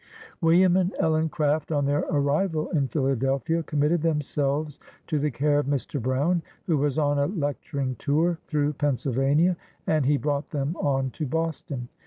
William 0.41 0.77
and 0.77 0.91
Ellen 0.97 1.29
Craft, 1.29 1.71
on 1.71 1.85
their 1.85 1.99
arrival 2.09 2.71
in 2.71 2.87
Phila 2.87 3.15
delphia, 3.15 3.61
committed 3.63 4.01
themselves 4.01 4.79
to 5.05 5.19
the 5.19 5.29
care 5.29 5.59
of 5.59 5.67
Mr. 5.67 6.01
Brown, 6.01 6.41
who 6.65 6.79
was 6.79 6.97
on 6.97 7.19
a 7.19 7.27
lecturing 7.27 7.93
tour 7.99 8.39
through 8.47 8.73
Pennsyl 8.73 9.13
vania, 9.13 9.55
and 9.85 10.07
he 10.07 10.17
brought 10.17 10.49
them 10.49 10.75
on 10.77 11.11
to 11.11 11.27
Boston. 11.27 11.87